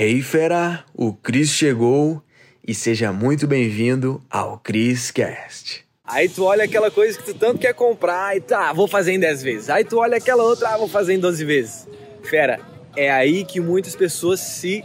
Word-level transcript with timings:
Hey 0.00 0.22
fera, 0.22 0.84
o 0.94 1.12
Cris 1.12 1.50
chegou 1.50 2.22
e 2.64 2.72
seja 2.72 3.12
muito 3.12 3.48
bem-vindo 3.48 4.22
ao 4.30 4.56
Cris 4.56 5.10
Cast. 5.10 5.84
Aí 6.04 6.28
tu 6.28 6.44
olha 6.44 6.62
aquela 6.62 6.88
coisa 6.88 7.18
que 7.18 7.24
tu 7.24 7.34
tanto 7.34 7.58
quer 7.58 7.74
comprar 7.74 8.36
e 8.36 8.40
tá, 8.40 8.72
vou 8.72 8.86
fazer 8.86 9.10
em 9.10 9.18
10 9.18 9.42
vezes. 9.42 9.68
Aí 9.68 9.82
tu 9.82 9.98
olha 9.98 10.18
aquela 10.18 10.44
outra, 10.44 10.68
ah, 10.68 10.78
vou 10.78 10.86
fazer 10.86 11.14
em 11.14 11.18
12 11.18 11.44
vezes. 11.44 11.88
Fera, 12.22 12.60
é 12.94 13.10
aí 13.10 13.44
que 13.44 13.58
muitas 13.58 13.96
pessoas 13.96 14.38
se 14.38 14.84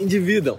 endividam 0.00 0.56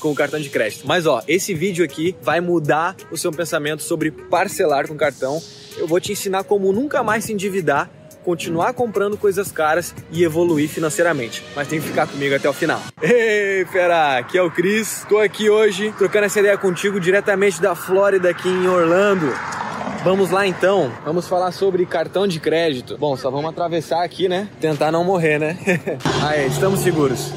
com 0.00 0.10
o 0.10 0.14
cartão 0.16 0.40
de 0.40 0.50
crédito. 0.50 0.84
Mas 0.84 1.06
ó, 1.06 1.22
esse 1.28 1.54
vídeo 1.54 1.84
aqui 1.84 2.16
vai 2.20 2.40
mudar 2.40 2.96
o 3.12 3.16
seu 3.16 3.30
pensamento 3.30 3.84
sobre 3.84 4.10
parcelar 4.10 4.88
com 4.88 4.96
cartão. 4.96 5.40
Eu 5.76 5.86
vou 5.86 6.00
te 6.00 6.10
ensinar 6.10 6.42
como 6.42 6.72
nunca 6.72 7.00
mais 7.00 7.26
se 7.26 7.32
endividar 7.32 7.88
continuar 8.24 8.72
comprando 8.74 9.16
coisas 9.16 9.52
caras 9.52 9.94
e 10.10 10.24
evoluir 10.24 10.68
financeiramente. 10.68 11.44
Mas 11.54 11.68
tem 11.68 11.80
que 11.80 11.86
ficar 11.86 12.06
comigo 12.06 12.34
até 12.34 12.48
o 12.48 12.52
final. 12.52 12.80
Ei, 13.00 13.64
fera, 13.66 14.18
aqui 14.18 14.38
é 14.38 14.42
o 14.42 14.50
Cris. 14.50 15.04
Tô 15.08 15.18
aqui 15.18 15.50
hoje 15.50 15.92
trocando 15.98 16.26
essa 16.26 16.40
ideia 16.40 16.56
contigo 16.56 17.00
diretamente 17.00 17.60
da 17.60 17.74
Flórida 17.74 18.30
aqui 18.30 18.48
em 18.48 18.68
Orlando. 18.68 19.32
Vamos 20.04 20.30
lá 20.32 20.44
então, 20.44 20.90
vamos 21.04 21.28
falar 21.28 21.52
sobre 21.52 21.86
cartão 21.86 22.26
de 22.26 22.40
crédito. 22.40 22.98
Bom, 22.98 23.16
só 23.16 23.30
vamos 23.30 23.50
atravessar 23.50 24.02
aqui, 24.02 24.28
né? 24.28 24.48
Tentar 24.60 24.90
não 24.90 25.04
morrer, 25.04 25.38
né? 25.38 25.56
Aí, 26.26 26.48
estamos 26.48 26.80
seguros. 26.80 27.32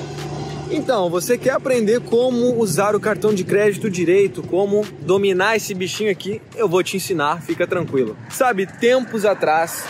Então, 0.72 1.08
você 1.08 1.38
quer 1.38 1.52
aprender 1.52 2.02
como 2.02 2.60
usar 2.60 2.96
o 2.96 3.00
cartão 3.00 3.36
de 3.36 3.44
crédito 3.44 3.88
direito, 3.88 4.42
como 4.42 4.84
dominar 5.02 5.56
esse 5.56 5.76
bichinho 5.76 6.12
aqui? 6.12 6.42
Eu 6.56 6.68
vou 6.68 6.82
te 6.82 6.98
ensinar, 6.98 7.42
fica 7.44 7.68
tranquilo. 7.68 8.18
Sabe, 8.30 8.66
tempos 8.66 9.26
atrás 9.26 9.86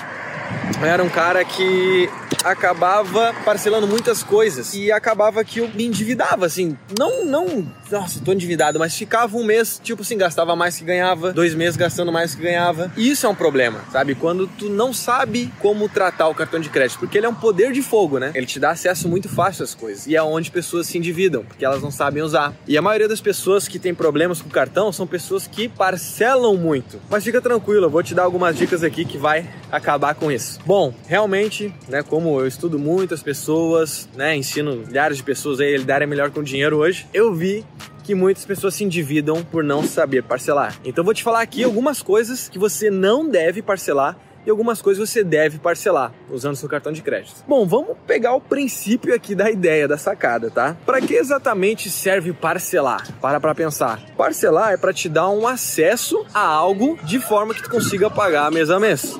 era 0.84 1.04
um 1.04 1.10
cara 1.10 1.46
que 1.46 2.10
acabava 2.44 3.34
parcelando 3.44 3.88
muitas 3.88 4.22
coisas 4.22 4.74
e 4.74 4.92
acabava 4.92 5.44
que 5.44 5.60
eu 5.60 5.70
me 5.70 5.86
endividava, 5.86 6.46
assim, 6.46 6.78
não, 6.98 7.26
não, 7.26 7.66
nossa, 7.92 8.20
tô 8.20 8.34
endividado, 8.34 8.80
mas 8.80 8.96
ficava 8.96 9.38
um 9.38 9.44
mês, 9.44 9.80
tipo 9.84 10.02
assim, 10.02 10.18
gastava 10.18 10.56
mais 10.56 10.78
que 10.78 10.84
ganhava, 10.84 11.32
dois 11.32 11.54
meses 11.54 11.78
gastando 11.78 12.12
mais 12.12 12.34
que 12.36 12.42
ganhava. 12.42 12.92
E 12.98 13.10
isso 13.10 13.26
é 13.26 13.30
um 13.30 13.36
problema, 13.36 13.82
sabe? 13.92 14.16
Quando 14.16 14.48
tu 14.48 14.70
não 14.70 14.94
sabe 14.94 15.52
como 15.60 15.88
tratar 15.88 16.28
o 16.28 16.36
cartão 16.36 16.60
de 16.60 16.70
crédito, 16.70 17.00
porque 17.00 17.18
ele 17.18 17.26
é 17.26 17.30
um 17.30 17.36
poder 17.36 17.72
de 17.72 17.82
fogo, 17.82 18.20
né? 18.20 18.32
Ele 18.34 18.46
te 18.46 18.60
dá 18.60 18.72
acesso 18.72 19.08
muito 19.08 19.30
fácil 19.30 19.64
às 19.64 19.76
coisas 19.76 20.08
e 20.08 20.16
é 20.16 20.24
onde 20.24 20.52
pessoas 20.52 20.88
se 20.88 20.98
endividam, 20.98 21.44
porque 21.44 21.66
elas 21.66 21.82
não 21.82 21.92
sabem 21.92 22.24
usar. 22.24 22.54
E 22.68 22.78
a 22.78 22.82
maioria 22.82 23.08
das 23.08 23.22
pessoas 23.22 23.68
que 23.68 23.80
tem 23.80 23.94
problemas 23.94 24.42
com 24.42 24.50
o 24.50 24.52
cartão 24.52 24.92
são 24.92 25.06
pessoas 25.06 25.48
que 25.48 25.68
parcelam 25.68 26.56
muito. 26.58 27.00
Mas 27.10 27.24
fica 27.24 27.42
tranquilo, 27.42 27.86
eu 27.86 27.90
vou 27.90 28.04
te 28.04 28.14
dar 28.14 28.24
algumas 28.24 28.58
dicas 28.58 28.84
aqui 28.84 29.06
que 29.06 29.18
vai 29.18 29.48
acabar 29.72 30.16
com 30.16 30.32
isso. 30.32 30.60
Bom, 30.66 30.94
realmente, 31.08 31.74
né, 31.88 32.02
como 32.04 32.40
eu 32.40 32.48
estudo 32.48 32.80
muitas 32.80 33.22
pessoas, 33.22 34.08
né, 34.16 34.36
ensino 34.36 34.76
milhares 34.76 35.18
de 35.18 35.24
pessoas 35.24 35.60
a 35.60 35.64
lidarem 35.64 36.08
melhor 36.08 36.32
com 36.32 36.42
dinheiro 36.42 36.78
hoje, 36.78 37.06
eu 37.14 37.34
vi 37.34 37.64
que 38.06 38.14
muitas 38.14 38.46
pessoas 38.46 38.76
se 38.76 38.84
endividam 38.84 39.44
por 39.44 39.64
não 39.64 39.84
saber 39.84 40.22
parcelar. 40.22 40.80
Então 40.86 41.04
vou 41.04 41.14
te 41.14 41.24
falar 41.24 41.42
aqui 41.42 41.64
algumas 41.64 42.04
coisas 42.04 42.48
que 42.48 42.60
você 42.60 42.92
não 42.92 43.28
deve 43.28 43.64
parcelar 43.64 44.16
e 44.46 44.50
algumas 44.50 44.80
coisas 44.80 45.10
você 45.10 45.24
deve 45.24 45.58
parcelar 45.58 46.14
usando 46.30 46.56
seu 46.56 46.70
cartão 46.70 46.92
de 46.92 47.02
crédito. 47.02 47.44
Bom, 47.48 47.66
vamos 47.66 47.98
pegar 48.06 48.36
o 48.36 48.42
princípio 48.42 49.12
aqui 49.12 49.34
da 49.34 49.50
ideia 49.50 49.88
da 49.88 49.98
sacada, 49.98 50.52
tá? 50.52 50.78
Para 50.86 51.02
que 51.02 51.16
exatamente 51.16 51.90
serve 51.90 52.32
parcelar? 52.32 53.12
Para 53.20 53.40
para 53.40 53.56
pensar. 53.56 54.00
Parcelar 54.16 54.74
é 54.74 54.78
para 54.78 54.94
te 54.94 55.10
dar 55.10 55.30
um 55.32 55.48
acesso 55.48 56.24
a 56.32 56.46
algo 56.46 57.00
de 57.04 57.20
forma 57.20 57.56
que 57.56 57.64
tu 57.64 57.72
consiga 57.72 58.08
pagar 58.08 58.52
mês 58.52 58.70
a 58.70 58.80
mês. 58.80 59.20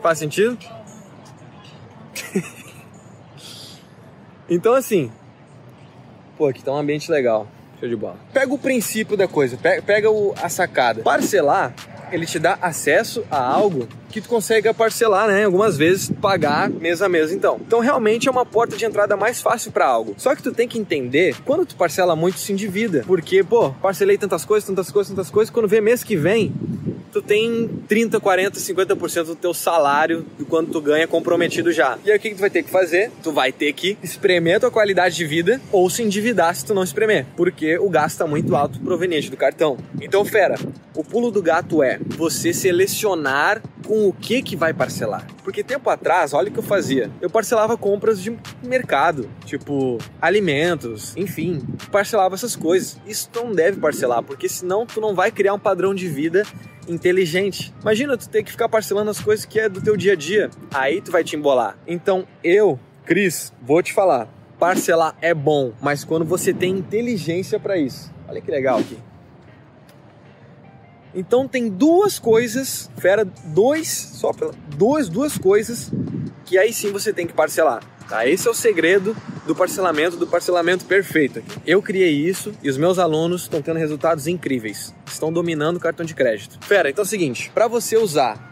Faz 0.00 0.18
sentido? 0.18 0.56
então, 4.48 4.72
assim, 4.72 5.12
pô, 6.38 6.46
aqui 6.46 6.64
tá 6.64 6.72
um 6.72 6.78
ambiente 6.78 7.10
legal. 7.10 7.46
Show 7.80 7.88
de 7.88 7.96
bola. 7.96 8.16
Pega 8.32 8.52
o 8.52 8.58
princípio 8.58 9.16
da 9.16 9.28
coisa, 9.28 9.56
pega, 9.56 10.10
o, 10.10 10.34
a 10.42 10.48
sacada. 10.48 11.02
Parcelar, 11.02 11.74
ele 12.10 12.26
te 12.26 12.38
dá 12.38 12.58
acesso 12.60 13.24
a 13.30 13.38
algo 13.38 13.88
que 14.08 14.20
tu 14.20 14.28
consegue 14.28 14.72
parcelar, 14.72 15.28
né? 15.28 15.44
Algumas 15.44 15.76
vezes 15.76 16.10
pagar 16.20 16.70
mês 16.70 17.02
a 17.02 17.08
mês, 17.08 17.30
então. 17.30 17.60
Então 17.66 17.80
realmente 17.80 18.26
é 18.26 18.30
uma 18.30 18.46
porta 18.46 18.76
de 18.76 18.84
entrada 18.84 19.16
mais 19.16 19.40
fácil 19.40 19.70
para 19.70 19.86
algo. 19.86 20.14
Só 20.16 20.34
que 20.34 20.42
tu 20.42 20.52
tem 20.52 20.66
que 20.66 20.78
entender, 20.78 21.36
quando 21.44 21.66
tu 21.66 21.76
parcela 21.76 22.16
muito, 22.16 22.38
se 22.38 22.52
endivida. 22.52 23.04
Porque, 23.06 23.44
pô, 23.44 23.70
parcelei 23.82 24.16
tantas 24.16 24.44
coisas, 24.44 24.66
tantas 24.66 24.90
coisas, 24.90 25.10
tantas 25.10 25.30
coisas, 25.30 25.50
quando 25.50 25.68
vê 25.68 25.80
mês 25.80 26.02
que 26.02 26.16
vem, 26.16 26.52
tu 27.12 27.22
tem 27.22 27.68
30, 27.88 28.20
40, 28.20 28.58
50% 28.58 29.24
do 29.24 29.34
teu 29.34 29.54
salário 29.54 30.24
do 30.38 30.44
quanto 30.44 30.70
tu 30.70 30.80
ganha 30.80 31.06
comprometido 31.06 31.72
já. 31.72 31.98
E 32.04 32.10
aí 32.10 32.16
o 32.16 32.20
que, 32.20 32.30
que 32.30 32.36
tu 32.36 32.40
vai 32.40 32.50
ter 32.50 32.62
que 32.62 32.70
fazer? 32.70 33.10
Tu 33.22 33.32
vai 33.32 33.52
ter 33.52 33.72
que 33.72 33.96
espremer 34.02 34.56
a 34.56 34.60
tua 34.60 34.70
qualidade 34.70 35.16
de 35.16 35.24
vida 35.24 35.60
ou 35.72 35.88
se 35.88 36.02
endividar 36.02 36.54
se 36.54 36.64
tu 36.64 36.74
não 36.74 36.82
espremer, 36.82 37.26
porque 37.36 37.78
o 37.78 37.88
gasto 37.88 38.14
está 38.14 38.26
muito 38.26 38.54
alto 38.54 38.78
proveniente 38.80 39.30
do 39.30 39.36
cartão. 39.36 39.76
Então, 40.00 40.24
fera, 40.24 40.56
o 40.94 41.04
pulo 41.04 41.30
do 41.30 41.42
gato 41.42 41.82
é 41.82 41.98
você 42.16 42.52
selecionar 42.52 43.62
com 43.88 44.06
o 44.06 44.12
que 44.12 44.42
que 44.42 44.54
vai 44.54 44.74
parcelar. 44.74 45.26
Porque 45.42 45.64
tempo 45.64 45.88
atrás, 45.88 46.34
olha 46.34 46.50
o 46.50 46.52
que 46.52 46.58
eu 46.58 46.62
fazia. 46.62 47.10
Eu 47.22 47.30
parcelava 47.30 47.74
compras 47.74 48.22
de 48.22 48.38
mercado, 48.62 49.30
tipo 49.46 49.96
alimentos, 50.20 51.16
enfim, 51.16 51.66
parcelava 51.90 52.34
essas 52.34 52.54
coisas. 52.54 53.00
Isso 53.06 53.30
não 53.34 53.50
deve 53.50 53.80
parcelar, 53.80 54.22
porque 54.22 54.46
senão 54.46 54.84
tu 54.84 55.00
não 55.00 55.14
vai 55.14 55.30
criar 55.30 55.54
um 55.54 55.58
padrão 55.58 55.94
de 55.94 56.06
vida 56.06 56.42
inteligente. 56.86 57.72
Imagina 57.80 58.18
tu 58.18 58.28
ter 58.28 58.42
que 58.42 58.50
ficar 58.50 58.68
parcelando 58.68 59.10
as 59.10 59.20
coisas 59.20 59.46
que 59.46 59.58
é 59.58 59.70
do 59.70 59.80
teu 59.80 59.96
dia 59.96 60.12
a 60.12 60.16
dia. 60.16 60.50
Aí 60.74 61.00
tu 61.00 61.10
vai 61.10 61.24
te 61.24 61.34
embolar. 61.34 61.78
Então 61.86 62.26
eu, 62.44 62.78
Cris, 63.06 63.54
vou 63.62 63.82
te 63.82 63.94
falar. 63.94 64.28
Parcelar 64.58 65.16
é 65.22 65.32
bom, 65.32 65.72
mas 65.80 66.04
quando 66.04 66.26
você 66.26 66.52
tem 66.52 66.76
inteligência 66.76 67.58
para 67.58 67.78
isso. 67.78 68.12
Olha 68.28 68.42
que 68.42 68.50
legal 68.50 68.80
aqui. 68.80 68.98
Então 71.14 71.48
tem 71.48 71.68
duas 71.68 72.18
coisas, 72.18 72.90
fera, 72.98 73.24
dois, 73.24 73.88
só 73.88 74.32
pela, 74.32 74.52
duas, 74.76 75.08
duas 75.08 75.38
coisas 75.38 75.90
que 76.44 76.56
aí 76.56 76.72
sim 76.72 76.90
você 76.92 77.12
tem 77.12 77.26
que 77.26 77.32
parcelar. 77.32 77.82
Tá? 78.08 78.26
Esse 78.26 78.48
é 78.48 78.50
o 78.50 78.54
segredo 78.54 79.14
do 79.46 79.54
parcelamento, 79.54 80.16
do 80.16 80.26
parcelamento 80.26 80.84
perfeito. 80.86 81.42
Eu 81.66 81.82
criei 81.82 82.12
isso 82.12 82.52
e 82.62 82.70
os 82.70 82.78
meus 82.78 82.98
alunos 82.98 83.42
estão 83.42 83.60
tendo 83.60 83.78
resultados 83.78 84.26
incríveis. 84.26 84.94
Estão 85.06 85.32
dominando 85.32 85.76
o 85.76 85.80
cartão 85.80 86.06
de 86.06 86.14
crédito. 86.14 86.58
Fera, 86.64 86.88
então 86.88 87.02
é 87.02 87.06
o 87.06 87.08
seguinte, 87.08 87.50
para 87.54 87.68
você 87.68 87.96
usar 87.96 88.50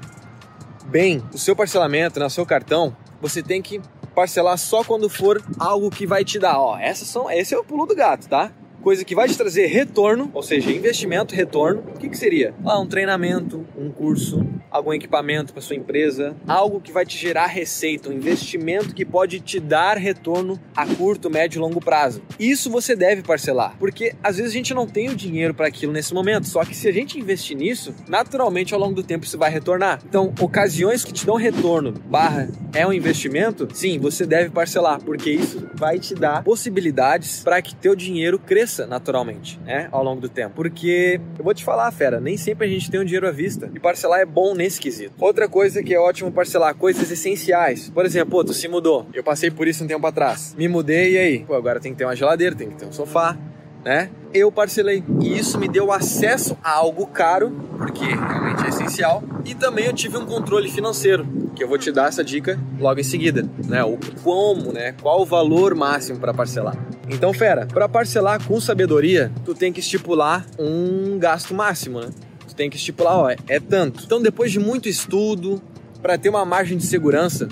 bem 0.86 1.22
o 1.32 1.38
seu 1.38 1.56
parcelamento, 1.56 2.20
né, 2.20 2.26
o 2.26 2.30
seu 2.30 2.44
cartão, 2.44 2.94
você 3.20 3.42
tem 3.42 3.62
que 3.62 3.80
parcelar 4.14 4.56
só 4.58 4.84
quando 4.84 5.08
for 5.08 5.42
algo 5.58 5.90
que 5.90 6.06
vai 6.06 6.24
te 6.24 6.38
dar, 6.38 6.58
ó, 6.58 6.78
essas 6.78 7.08
são, 7.08 7.30
esse 7.30 7.54
é 7.54 7.58
o 7.58 7.64
pulo 7.64 7.86
do 7.86 7.94
gato, 7.94 8.28
tá? 8.28 8.50
Coisa 8.86 9.04
que 9.04 9.16
vai 9.16 9.28
te 9.28 9.36
trazer 9.36 9.66
retorno, 9.66 10.30
ou 10.32 10.44
seja, 10.44 10.70
investimento, 10.70 11.34
retorno. 11.34 11.82
O 11.92 11.98
que, 11.98 12.08
que 12.08 12.16
seria? 12.16 12.54
Ah, 12.64 12.78
um 12.78 12.86
treinamento, 12.86 13.66
um 13.76 13.90
curso, 13.90 14.46
algum 14.70 14.92
equipamento 14.92 15.52
para 15.52 15.60
sua 15.60 15.74
empresa, 15.74 16.36
algo 16.46 16.80
que 16.80 16.92
vai 16.92 17.04
te 17.04 17.18
gerar 17.18 17.46
receita, 17.46 18.08
um 18.08 18.12
investimento 18.12 18.94
que 18.94 19.04
pode 19.04 19.40
te 19.40 19.58
dar 19.58 19.96
retorno 19.96 20.56
a 20.72 20.86
curto, 20.86 21.28
médio 21.28 21.58
e 21.58 21.60
longo 21.60 21.80
prazo. 21.80 22.22
Isso 22.38 22.70
você 22.70 22.94
deve 22.94 23.22
parcelar, 23.22 23.74
porque 23.76 24.14
às 24.22 24.36
vezes 24.36 24.52
a 24.52 24.54
gente 24.54 24.72
não 24.72 24.86
tem 24.86 25.08
o 25.08 25.16
dinheiro 25.16 25.52
para 25.52 25.66
aquilo 25.66 25.92
nesse 25.92 26.14
momento, 26.14 26.46
só 26.46 26.64
que 26.64 26.76
se 26.76 26.86
a 26.86 26.92
gente 26.92 27.18
investir 27.18 27.56
nisso, 27.56 27.92
naturalmente 28.06 28.72
ao 28.72 28.78
longo 28.78 28.94
do 28.94 29.02
tempo 29.02 29.24
isso 29.24 29.36
vai 29.36 29.50
retornar. 29.50 30.00
Então, 30.08 30.32
ocasiões 30.40 31.04
que 31.04 31.12
te 31.12 31.26
dão 31.26 31.34
retorno, 31.34 31.90
barra, 31.90 32.48
é 32.72 32.86
um 32.86 32.92
investimento, 32.92 33.66
sim, 33.74 33.98
você 33.98 34.24
deve 34.24 34.50
parcelar, 34.50 35.02
porque 35.02 35.28
isso 35.28 35.68
vai 35.74 35.98
te 35.98 36.14
dar 36.14 36.44
possibilidades 36.44 37.40
para 37.42 37.60
que 37.60 37.74
teu 37.74 37.96
dinheiro 37.96 38.38
cresça 38.38 38.75
cresça 38.76 38.86
naturalmente, 38.86 39.58
né, 39.64 39.88
ao 39.90 40.04
longo 40.04 40.20
do 40.20 40.28
tempo. 40.28 40.54
Porque 40.54 41.20
eu 41.38 41.44
vou 41.44 41.54
te 41.54 41.64
falar, 41.64 41.90
fera, 41.90 42.20
nem 42.20 42.36
sempre 42.36 42.66
a 42.66 42.70
gente 42.70 42.90
tem 42.90 43.00
o 43.00 43.02
um 43.02 43.06
dinheiro 43.06 43.26
à 43.26 43.30
vista. 43.30 43.70
E 43.74 43.80
parcelar 43.80 44.20
é 44.20 44.26
bom 44.26 44.54
nesse 44.54 44.80
quesito. 44.80 45.14
Outra 45.18 45.48
coisa 45.48 45.82
que 45.82 45.94
é 45.94 45.98
ótimo 45.98 46.30
parcelar, 46.30 46.74
coisas 46.74 47.10
essenciais. 47.10 47.88
Por 47.88 48.04
exemplo, 48.04 48.30
pô, 48.32 48.44
tu 48.44 48.52
se 48.52 48.68
mudou. 48.68 49.06
Eu 49.14 49.24
passei 49.24 49.50
por 49.50 49.66
isso 49.66 49.84
um 49.84 49.86
tempo 49.86 50.06
atrás. 50.06 50.54
Me 50.58 50.68
mudei 50.68 51.14
e 51.14 51.18
aí? 51.18 51.38
Pô, 51.40 51.54
agora 51.54 51.80
tem 51.80 51.92
que 51.92 51.98
ter 51.98 52.04
uma 52.04 52.16
geladeira, 52.16 52.54
tem 52.54 52.68
que 52.68 52.76
ter 52.76 52.86
um 52.86 52.92
sofá, 52.92 53.36
né? 53.84 54.10
Eu 54.34 54.52
parcelei. 54.52 55.02
E 55.20 55.38
isso 55.38 55.58
me 55.58 55.68
deu 55.68 55.92
acesso 55.92 56.58
a 56.62 56.72
algo 56.72 57.06
caro, 57.06 57.50
porque 57.78 58.04
realmente 58.04 58.64
é 58.64 58.68
essencial. 58.68 59.22
E 59.44 59.54
também 59.54 59.86
eu 59.86 59.92
tive 59.92 60.18
um 60.18 60.26
controle 60.26 60.68
financeiro, 60.68 61.26
que 61.54 61.62
eu 61.62 61.68
vou 61.68 61.78
te 61.78 61.90
dar 61.92 62.08
essa 62.08 62.22
dica 62.22 62.58
logo 62.78 63.00
em 63.00 63.04
seguida, 63.04 63.48
né? 63.64 63.82
O 63.84 63.98
como, 64.22 64.72
né? 64.72 64.94
Qual 65.00 65.22
o 65.22 65.24
valor 65.24 65.74
máximo 65.74 66.18
para 66.18 66.34
parcelar. 66.34 66.76
Então, 67.08 67.32
fera, 67.32 67.66
para 67.66 67.88
parcelar 67.88 68.42
com 68.44 68.60
sabedoria, 68.60 69.30
tu 69.44 69.54
tem 69.54 69.72
que 69.72 69.80
estipular 69.80 70.44
um 70.58 71.18
gasto 71.18 71.54
máximo, 71.54 72.00
né? 72.00 72.10
Tu 72.48 72.54
tem 72.54 72.68
que 72.68 72.76
estipular, 72.76 73.16
ó, 73.16 73.30
é 73.30 73.60
tanto. 73.60 74.04
Então, 74.04 74.20
depois 74.20 74.50
de 74.50 74.58
muito 74.58 74.88
estudo, 74.88 75.62
para 76.02 76.18
ter 76.18 76.28
uma 76.28 76.44
margem 76.44 76.76
de 76.76 76.86
segurança, 76.86 77.48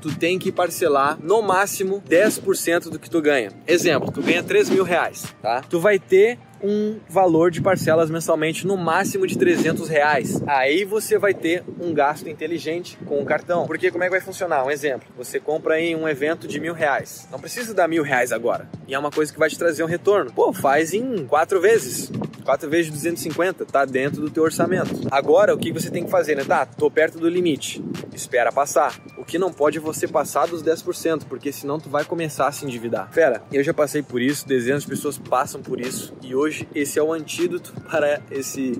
tu 0.00 0.14
tem 0.14 0.38
que 0.38 0.52
parcelar 0.52 1.18
no 1.22 1.42
máximo 1.42 2.02
10% 2.08 2.90
do 2.90 2.98
que 2.98 3.10
tu 3.10 3.20
ganha. 3.20 3.50
Exemplo, 3.66 4.10
tu 4.12 4.22
ganha 4.22 4.42
3 4.42 4.70
mil 4.70 4.84
reais, 4.84 5.34
tá? 5.42 5.60
Tu 5.62 5.80
vai 5.80 5.98
ter 5.98 6.38
um 6.62 6.98
valor 7.08 7.50
de 7.50 7.60
parcelas 7.60 8.10
mensalmente 8.10 8.66
no 8.66 8.76
máximo 8.76 9.26
de 9.26 9.36
300 9.36 9.88
reais. 9.88 10.42
Aí 10.46 10.84
você 10.84 11.18
vai 11.18 11.34
ter 11.34 11.62
um 11.80 11.92
gasto 11.92 12.28
inteligente 12.28 12.98
com 13.06 13.20
o 13.20 13.24
cartão. 13.24 13.66
Porque 13.66 13.90
como 13.90 14.04
é 14.04 14.06
que 14.06 14.12
vai 14.12 14.20
funcionar? 14.20 14.64
Um 14.64 14.70
exemplo, 14.70 15.08
você 15.16 15.38
compra 15.38 15.80
em 15.80 15.94
um 15.94 16.08
evento 16.08 16.48
de 16.48 16.58
mil 16.60 16.74
reais. 16.74 17.28
Não 17.30 17.38
precisa 17.38 17.74
dar 17.74 17.88
mil 17.88 18.02
reais 18.02 18.32
agora. 18.32 18.68
E 18.86 18.94
é 18.94 18.98
uma 18.98 19.10
coisa 19.10 19.32
que 19.32 19.38
vai 19.38 19.48
te 19.48 19.58
trazer 19.58 19.82
um 19.82 19.86
retorno. 19.86 20.32
Pô, 20.32 20.52
faz 20.52 20.92
em 20.92 21.26
quatro 21.26 21.60
vezes. 21.60 22.10
4 22.46 22.70
vezes 22.70 22.92
250, 22.92 23.66
tá 23.66 23.84
dentro 23.84 24.22
do 24.22 24.30
teu 24.30 24.44
orçamento. 24.44 25.08
Agora, 25.10 25.52
o 25.52 25.58
que 25.58 25.72
você 25.72 25.90
tem 25.90 26.04
que 26.04 26.10
fazer, 26.10 26.36
né? 26.36 26.44
Tá, 26.44 26.64
tô 26.64 26.88
perto 26.88 27.18
do 27.18 27.28
limite. 27.28 27.84
Espera 28.14 28.52
passar. 28.52 28.98
O 29.18 29.24
que 29.24 29.36
não 29.36 29.52
pode 29.52 29.78
é 29.78 29.80
você 29.80 30.06
passar 30.06 30.46
dos 30.46 30.62
10%, 30.62 31.24
porque 31.28 31.50
senão 31.50 31.80
tu 31.80 31.90
vai 31.90 32.04
começar 32.04 32.46
a 32.46 32.52
se 32.52 32.64
endividar. 32.64 33.10
Fera, 33.10 33.42
eu 33.52 33.64
já 33.64 33.74
passei 33.74 34.00
por 34.00 34.22
isso, 34.22 34.46
dezenas 34.46 34.84
de 34.84 34.88
pessoas 34.88 35.18
passam 35.18 35.60
por 35.60 35.80
isso, 35.80 36.14
e 36.22 36.36
hoje 36.36 36.68
esse 36.72 36.98
é 36.98 37.02
o 37.02 37.12
antídoto 37.12 37.74
para 37.90 38.20
esse 38.30 38.78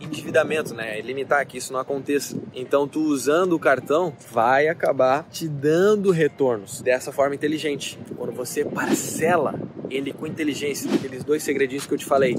endividamento, 0.00 0.74
né? 0.74 1.00
Limitar 1.00 1.44
que 1.46 1.58
isso 1.58 1.72
não 1.72 1.80
aconteça. 1.80 2.36
Então, 2.54 2.86
tu 2.86 3.00
usando 3.00 3.54
o 3.54 3.58
cartão 3.58 4.14
vai 4.30 4.68
acabar 4.68 5.26
te 5.30 5.48
dando 5.48 6.10
retornos 6.10 6.82
dessa 6.82 7.10
forma 7.10 7.34
inteligente. 7.34 7.98
Quando 8.16 8.32
você 8.32 8.64
parcela 8.64 9.58
ele 9.90 10.12
com 10.12 10.26
inteligência, 10.26 10.92
aqueles 10.92 11.24
dois 11.24 11.42
segredinhos 11.42 11.86
que 11.86 11.94
eu 11.94 11.98
te 11.98 12.04
falei, 12.04 12.36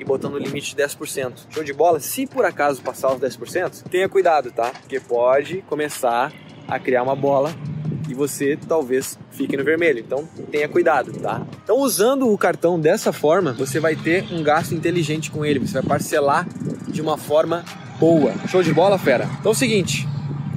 e 0.00 0.04
botando 0.04 0.34
o 0.34 0.38
limite 0.38 0.74
de 0.74 0.82
10%. 0.82 1.46
Show 1.50 1.62
de 1.62 1.72
bola? 1.72 2.00
Se 2.00 2.26
por 2.26 2.44
acaso 2.44 2.80
passar 2.80 3.12
os 3.12 3.20
10%, 3.20 3.84
tenha 3.90 4.08
cuidado, 4.08 4.50
tá? 4.50 4.72
Porque 4.80 4.98
pode 4.98 5.62
começar 5.68 6.32
a 6.66 6.78
criar 6.78 7.02
uma 7.02 7.14
bola 7.14 7.52
e 8.08 8.14
você 8.14 8.56
talvez 8.56 9.18
fique 9.30 9.56
no 9.56 9.62
vermelho. 9.62 10.00
Então 10.00 10.26
tenha 10.50 10.68
cuidado, 10.68 11.12
tá? 11.20 11.46
Então 11.62 11.78
usando 11.78 12.32
o 12.32 12.38
cartão 12.38 12.80
dessa 12.80 13.12
forma, 13.12 13.52
você 13.52 13.78
vai 13.78 13.94
ter 13.94 14.24
um 14.32 14.42
gasto 14.42 14.74
inteligente 14.74 15.30
com 15.30 15.44
ele, 15.44 15.58
você 15.58 15.74
vai 15.74 15.82
parcelar 15.82 16.48
de 16.88 17.02
uma 17.02 17.18
forma 17.18 17.64
boa. 17.98 18.32
Show 18.48 18.62
de 18.62 18.72
bola, 18.72 18.98
fera? 18.98 19.28
Então 19.38 19.52
é 19.52 19.54
o 19.54 19.58
seguinte, 19.58 20.08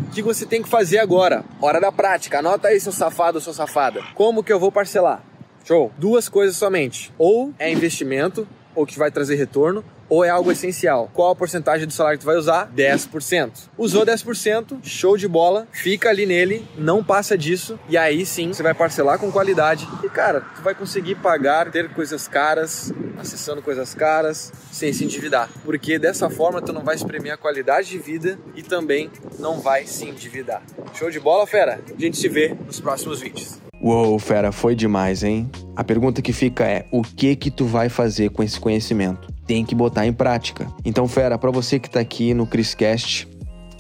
o 0.08 0.12
que 0.12 0.22
você 0.22 0.46
tem 0.46 0.62
que 0.62 0.70
fazer 0.70 1.00
agora? 1.00 1.44
Hora 1.62 1.82
da 1.82 1.92
prática. 1.92 2.40
Anota 2.40 2.70
aí, 2.70 2.80
seu 2.80 2.92
safado 2.92 3.42
sua 3.42 3.54
safada. 3.54 4.02
Como 4.16 4.44
que 4.44 4.54
eu 4.54 4.60
vou 4.60 4.72
parcelar? 4.72 5.24
Show. 5.66 5.92
Duas 5.98 6.28
coisas 6.30 6.56
somente. 6.56 7.12
Ou 7.18 7.54
é 7.58 7.72
investimento, 7.72 8.48
ou 8.76 8.86
que 8.86 8.98
vai 8.98 9.12
trazer 9.12 9.36
retorno, 9.36 9.84
ou 10.10 10.24
é 10.24 10.30
algo 10.30 10.52
essencial. 10.52 11.10
Qual 11.14 11.32
a 11.32 11.36
porcentagem 11.36 11.88
do 11.88 11.94
salário 11.94 12.20
que 12.20 12.24
tu 12.24 12.28
vai 12.28 12.38
usar? 12.38 12.72
10%. 12.76 13.70
Usou 13.78 14.06
10%, 14.06 14.78
show 14.84 15.18
de 15.18 15.28
bola, 15.28 15.68
fica 15.72 16.10
ali 16.10 16.26
nele, 16.26 16.68
não 16.78 17.04
passa 17.04 17.38
disso, 17.38 17.80
e 17.90 17.98
aí 17.98 18.26
sim 18.26 18.54
você 18.54 18.62
vai 18.62 18.74
parcelar 18.74 19.18
com 19.18 19.32
qualidade. 19.32 19.88
E 20.04 20.10
cara, 20.10 20.42
tu 20.42 20.62
vai 20.62 20.76
conseguir 20.76 21.16
pagar, 21.16 21.72
ter 21.72 21.90
coisas 21.94 22.28
caras, 22.28 22.94
acessando 23.18 23.62
coisas 23.62 23.94
caras, 23.94 24.52
sem 24.72 24.94
se 24.94 25.04
endividar. 25.04 25.50
Porque 25.64 25.98
dessa 25.98 26.30
forma 26.30 26.62
tu 26.62 26.72
não 26.72 26.84
vai 26.84 26.96
espremer 26.96 27.34
a 27.34 27.38
qualidade 27.38 27.90
de 27.90 27.98
vida 27.98 28.38
e 28.56 28.62
também 28.62 29.10
não 29.40 29.60
vai 29.60 29.86
se 29.86 30.08
endividar. 30.08 30.62
Show 30.94 31.10
de 31.10 31.20
bola, 31.20 31.48
fera? 31.48 31.80
A 31.98 32.00
gente 32.00 32.18
se 32.18 32.28
vê 32.28 32.56
nos 32.66 32.80
próximos 32.80 33.20
vídeos. 33.20 33.58
Uou, 33.82 34.18
fera, 34.20 34.52
foi 34.52 34.76
demais, 34.76 35.24
hein? 35.24 35.50
A 35.76 35.84
pergunta 35.84 36.22
que 36.22 36.32
fica 36.32 36.66
é: 36.66 36.86
o 36.92 37.02
que 37.02 37.36
que 37.36 37.50
tu 37.50 37.66
vai 37.66 37.90
fazer 37.90 38.30
com 38.30 38.44
esse 38.44 38.60
conhecimento? 38.60 39.34
Tem 39.46 39.66
que 39.66 39.74
botar 39.76 40.06
em 40.06 40.14
prática. 40.14 40.68
Então, 40.86 41.08
fera, 41.08 41.38
para 41.38 41.52
você 41.52 41.80
que 41.80 41.90
tá 41.90 42.00
aqui 42.00 42.34
no 42.34 42.46
Criscast, 42.46 43.28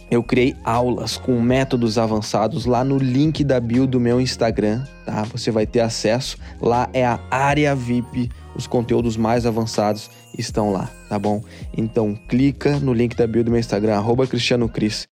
eu 0.09 0.21
criei 0.21 0.55
aulas 0.63 1.17
com 1.17 1.41
métodos 1.41 1.97
avançados 1.97 2.65
lá 2.65 2.83
no 2.83 2.97
link 2.97 3.43
da 3.43 3.59
bio 3.59 3.87
do 3.87 3.99
meu 3.99 4.21
Instagram, 4.21 4.83
tá? 5.05 5.23
Você 5.31 5.49
vai 5.49 5.65
ter 5.65 5.79
acesso. 5.79 6.37
Lá 6.61 6.89
é 6.93 7.05
a 7.05 7.19
área 7.31 7.75
VIP, 7.75 8.29
os 8.55 8.67
conteúdos 8.67 9.17
mais 9.17 9.45
avançados 9.45 10.11
estão 10.37 10.71
lá, 10.71 10.89
tá 11.09 11.17
bom? 11.17 11.41
Então 11.75 12.15
clica 12.27 12.79
no 12.79 12.93
link 12.93 13.15
da 13.15 13.25
bio 13.25 13.43
do 13.43 13.51
meu 13.51 13.59
Instagram, 13.59 13.95
arroba 13.95 14.27
Cristiano 14.27 14.69
Cris, 14.69 14.95